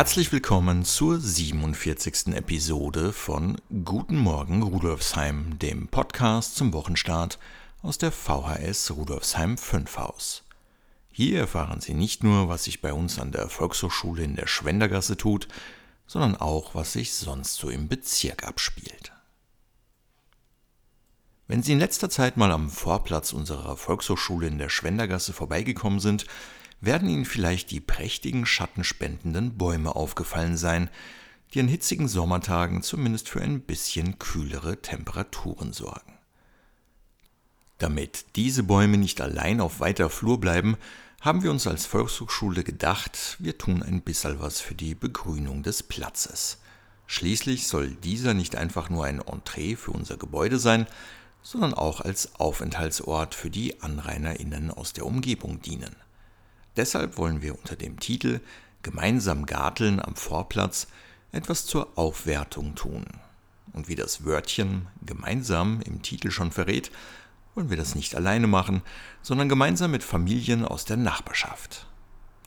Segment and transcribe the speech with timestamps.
[0.00, 2.28] Herzlich willkommen zur 47.
[2.28, 7.38] Episode von Guten Morgen Rudolfsheim, dem Podcast zum Wochenstart
[7.82, 10.42] aus der VHS Rudolfsheim 5 Haus.
[11.12, 15.18] Hier erfahren Sie nicht nur, was sich bei uns an der Volkshochschule in der Schwendergasse
[15.18, 15.48] tut,
[16.06, 19.12] sondern auch, was sich sonst so im Bezirk abspielt.
[21.46, 26.24] Wenn Sie in letzter Zeit mal am Vorplatz unserer Volkshochschule in der Schwendergasse vorbeigekommen sind,
[26.80, 30.90] werden Ihnen vielleicht die prächtigen schattenspendenden Bäume aufgefallen sein,
[31.52, 36.18] die an hitzigen Sommertagen zumindest für ein bisschen kühlere Temperaturen sorgen.
[37.78, 40.76] Damit diese Bäume nicht allein auf weiter Flur bleiben,
[41.20, 45.82] haben wir uns als Volkshochschule gedacht, wir tun ein bisschen was für die Begrünung des
[45.82, 46.58] Platzes.
[47.06, 50.86] Schließlich soll dieser nicht einfach nur ein Entree für unser Gebäude sein,
[51.42, 55.96] sondern auch als Aufenthaltsort für die AnrainerInnen aus der Umgebung dienen.
[56.80, 58.40] Deshalb wollen wir unter dem Titel
[58.82, 60.86] Gemeinsam Garteln am Vorplatz
[61.30, 63.04] etwas zur Aufwertung tun.
[63.74, 66.90] Und wie das Wörtchen gemeinsam im Titel schon verrät,
[67.54, 68.80] wollen wir das nicht alleine machen,
[69.20, 71.86] sondern gemeinsam mit Familien aus der Nachbarschaft.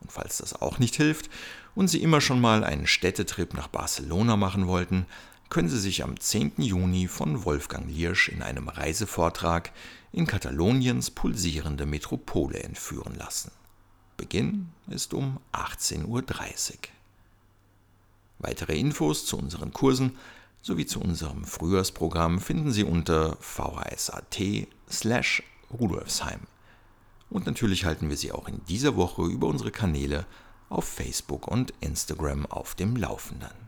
[0.00, 1.30] Und falls das auch nicht hilft
[1.74, 5.06] und Sie immer schon mal einen Städtetrip nach Barcelona machen wollten,
[5.50, 6.52] können Sie sich am 10.
[6.58, 9.72] Juni von Wolfgang Liersch in einem Reisevortrag
[10.12, 13.50] in Kataloniens pulsierende Metropole entführen lassen.
[14.16, 16.22] Beginn ist um 18.30 Uhr.
[18.38, 20.16] Weitere Infos zu unseren Kursen
[20.62, 24.40] sowie zu unserem Frühjahrsprogramm finden Sie unter vhs.at
[24.90, 26.40] slash rudolfsheim.
[27.30, 30.26] Und natürlich halten wir Sie auch in dieser Woche über unsere Kanäle
[30.68, 33.64] auf Facebook und Instagram auf dem Laufenden.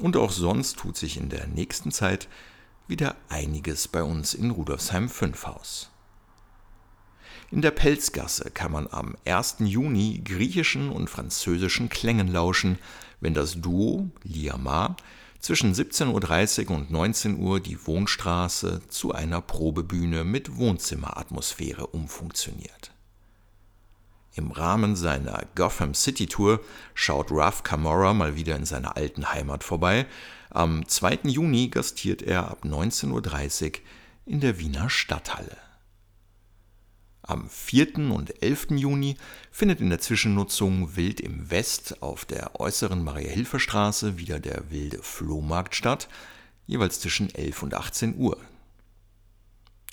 [0.00, 2.28] Und auch sonst tut sich in der nächsten Zeit
[2.86, 5.90] wieder einiges bei uns in Rudolfsheim 5 Haus.
[7.52, 9.56] In der Pelzgasse kann man am 1.
[9.60, 12.78] Juni griechischen und französischen Klängen lauschen,
[13.20, 14.96] wenn das Duo Liama
[15.38, 22.90] zwischen 17.30 Uhr und 19 Uhr die Wohnstraße zu einer Probebühne mit Wohnzimmeratmosphäre umfunktioniert.
[24.34, 26.60] Im Rahmen seiner Gotham City Tour
[26.94, 30.06] schaut Ralph Camorra mal wieder in seiner alten Heimat vorbei.
[30.50, 31.20] Am 2.
[31.24, 33.72] Juni gastiert er ab 19.30 Uhr
[34.26, 35.65] in der Wiener Stadthalle.
[37.28, 38.12] Am 4.
[38.12, 38.68] und 11.
[38.76, 39.16] Juni
[39.50, 45.74] findet in der Zwischennutzung Wild im West auf der äußeren Maria-Hilfer-Straße wieder der wilde Flohmarkt
[45.74, 46.08] statt,
[46.68, 48.38] jeweils zwischen 11 und 18 Uhr.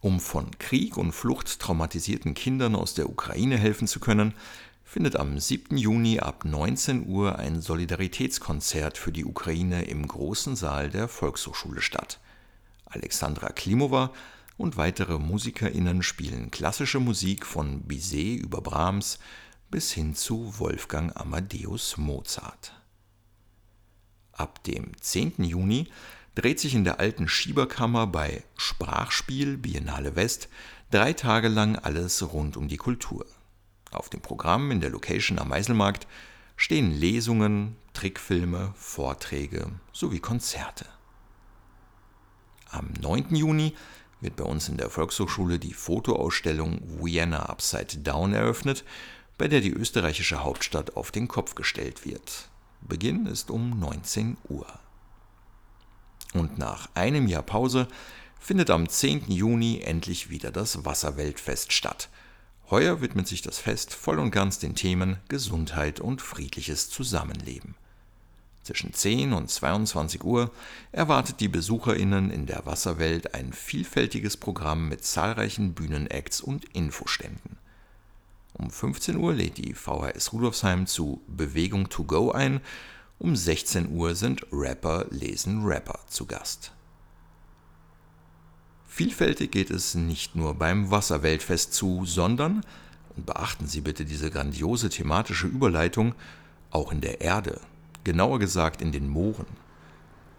[0.00, 4.32] Um von Krieg und Flucht traumatisierten Kindern aus der Ukraine helfen zu können,
[4.84, 5.76] findet am 7.
[5.76, 12.20] Juni ab 19 Uhr ein Solidaritätskonzert für die Ukraine im großen Saal der Volkshochschule statt.
[12.84, 14.12] Alexandra Klimova
[14.56, 19.18] und weitere MusikerInnen spielen klassische Musik von Bizet über Brahms
[19.70, 22.72] bis hin zu Wolfgang Amadeus Mozart.
[24.32, 25.44] Ab dem 10.
[25.44, 25.88] Juni
[26.34, 30.48] dreht sich in der alten Schieberkammer bei Sprachspiel Biennale West
[30.90, 33.26] drei Tage lang alles rund um die Kultur.
[33.90, 36.06] Auf dem Programm in der Location am Meiselmarkt
[36.56, 40.86] stehen Lesungen, Trickfilme, Vorträge sowie Konzerte.
[42.68, 43.34] Am 9.
[43.34, 43.74] Juni
[44.26, 48.84] wird bei uns in der Volkshochschule die Fotoausstellung Vienna Upside Down eröffnet,
[49.38, 52.50] bei der die österreichische Hauptstadt auf den Kopf gestellt wird.
[52.82, 54.66] Beginn ist um 19 Uhr.
[56.34, 57.88] Und nach einem Jahr Pause
[58.38, 59.30] findet am 10.
[59.30, 62.10] Juni endlich wieder das Wasserweltfest statt–
[62.68, 67.76] Heuer widmet sich das Fest voll und ganz den Themen Gesundheit und friedliches Zusammenleben.
[68.66, 70.50] Zwischen 10 und 22 Uhr
[70.90, 77.58] erwartet die BesucherInnen in der Wasserwelt ein vielfältiges Programm mit zahlreichen Bühnenacts und Infoständen.
[78.54, 82.60] Um 15 Uhr lädt die VHS Rudolfsheim zu Bewegung to go ein,
[83.20, 86.72] um 16 Uhr sind Rapper lesen Rapper zu Gast.
[88.88, 92.66] Vielfältig geht es nicht nur beim Wasserweltfest zu, sondern,
[93.14, 96.16] und beachten Sie bitte diese grandiose thematische Überleitung,
[96.72, 97.60] auch in der Erde,
[98.06, 99.48] genauer gesagt in den Mooren.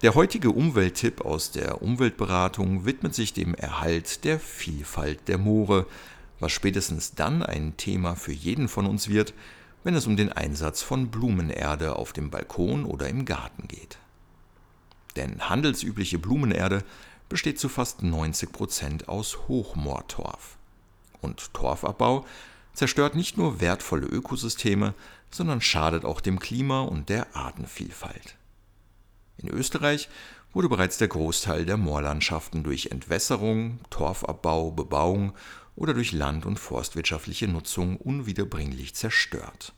[0.00, 5.86] Der heutige Umwelttipp aus der Umweltberatung widmet sich dem Erhalt der Vielfalt der Moore,
[6.40, 9.34] was spätestens dann ein Thema für jeden von uns wird,
[9.84, 13.98] wenn es um den Einsatz von Blumenerde auf dem Balkon oder im Garten geht.
[15.16, 16.82] Denn handelsübliche Blumenerde
[17.28, 20.56] besteht zu fast 90 Prozent aus Hochmoortorf.
[21.20, 22.24] Und Torfabbau
[22.74, 24.94] zerstört nicht nur wertvolle Ökosysteme,
[25.30, 28.36] sondern schadet auch dem Klima und der Artenvielfalt.
[29.38, 30.08] In Österreich
[30.52, 35.32] wurde bereits der Großteil der Moorlandschaften durch Entwässerung, Torfabbau, Bebauung
[35.76, 39.72] oder durch land- und forstwirtschaftliche Nutzung unwiederbringlich zerstört.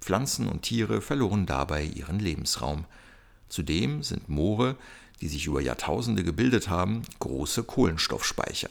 [0.00, 2.86] Pflanzen und Tiere verloren dabei ihren Lebensraum.
[3.48, 4.76] Zudem sind Moore
[5.20, 8.70] die sich über Jahrtausende gebildet haben, große Kohlenstoffspeicher.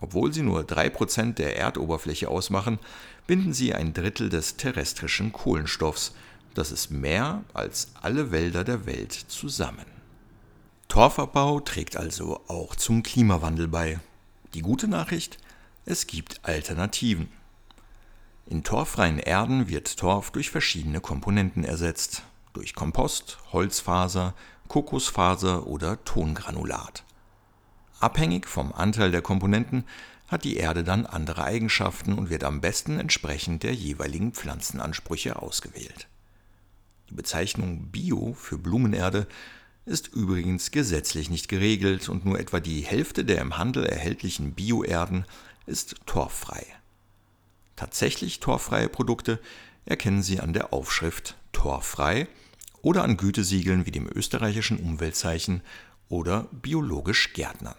[0.00, 2.78] Obwohl sie nur 3% der Erdoberfläche ausmachen,
[3.26, 6.14] binden sie ein Drittel des terrestrischen Kohlenstoffs.
[6.54, 9.86] Das ist mehr als alle Wälder der Welt zusammen.
[10.88, 14.00] Torfabbau trägt also auch zum Klimawandel bei.
[14.54, 15.38] Die gute Nachricht,
[15.84, 17.28] es gibt Alternativen.
[18.46, 22.24] In torffreien Erden wird Torf durch verschiedene Komponenten ersetzt.
[22.52, 24.34] Durch Kompost, Holzfaser,
[24.66, 27.04] Kokosfaser oder Tongranulat.
[28.00, 29.84] Abhängig vom Anteil der Komponenten
[30.26, 36.08] hat die Erde dann andere Eigenschaften und wird am besten entsprechend der jeweiligen Pflanzenansprüche ausgewählt.
[37.10, 39.26] Die Bezeichnung Bio für Blumenerde
[39.84, 45.26] ist übrigens gesetzlich nicht geregelt und nur etwa die Hälfte der im Handel erhältlichen Bioerden
[45.66, 46.64] ist torffrei.
[47.76, 49.40] Tatsächlich torffreie Produkte
[49.84, 52.28] erkennen Sie an der Aufschrift torffrei
[52.80, 55.62] oder an Gütesiegeln wie dem österreichischen Umweltzeichen
[56.08, 57.76] oder biologisch Gärtnern.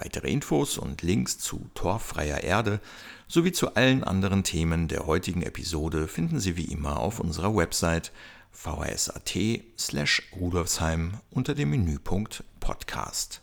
[0.00, 2.80] Weitere Infos und Links zu torffreier Erde
[3.26, 8.12] sowie zu allen anderen Themen der heutigen Episode finden Sie wie immer auf unserer Website
[8.52, 9.36] vhs.at
[9.76, 13.40] slash Rudolfsheim unter dem Menüpunkt Podcast.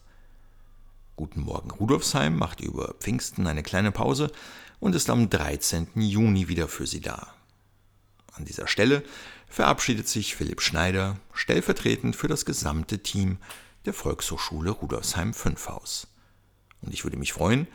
[1.17, 4.31] Guten Morgen Rudolfsheim macht über Pfingsten eine kleine Pause
[4.79, 5.89] und ist am 13.
[5.95, 7.33] Juni wieder für Sie da.
[8.31, 9.03] An dieser Stelle
[9.49, 13.39] verabschiedet sich Philipp Schneider stellvertretend für das gesamte Team
[13.83, 16.07] der Volkshochschule Rudolfsheim 5 Haus.
[16.85, 17.67] Und ich würde mich freuen,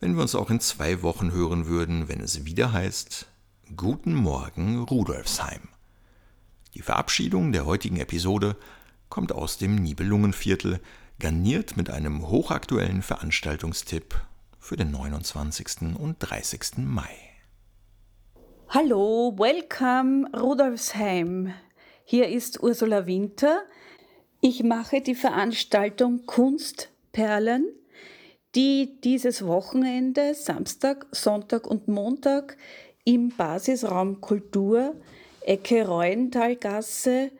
[0.00, 3.26] wenn wir uns auch in zwei Wochen hören würden, wenn es wieder heißt
[3.76, 5.68] Guten Morgen Rudolfsheim.
[6.74, 8.56] Die Verabschiedung der heutigen Episode
[9.08, 10.80] kommt aus dem Nibelungenviertel,
[11.18, 14.14] garniert mit einem hochaktuellen Veranstaltungstipp
[14.58, 15.98] für den 29.
[15.98, 16.78] und 30.
[16.78, 17.10] Mai.
[18.68, 21.52] Hallo, welcome Rudolfsheim.
[22.04, 23.62] Hier ist Ursula Winter.
[24.40, 27.66] Ich mache die Veranstaltung Kunstperlen,
[28.54, 32.56] die dieses Wochenende, Samstag, Sonntag und Montag
[33.04, 34.94] im Basisraum Kultur,
[35.40, 37.30] Ecke Reuenthalgasse,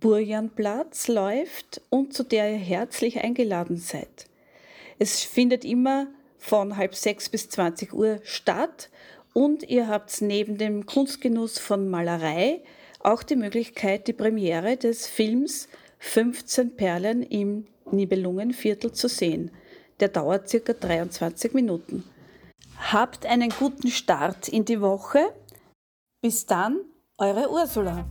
[0.00, 4.26] Burjanplatz läuft und zu der ihr herzlich eingeladen seid.
[4.98, 8.90] Es findet immer von halb sechs bis 20 Uhr statt
[9.32, 12.62] und ihr habt neben dem Kunstgenuss von Malerei
[13.00, 19.50] auch die Möglichkeit, die Premiere des Films 15 Perlen im Nibelungenviertel zu sehen.
[20.00, 22.04] Der dauert circa 23 Minuten.
[22.78, 25.32] Habt einen guten Start in die Woche.
[26.20, 26.80] Bis dann,
[27.18, 28.04] eure Ursula.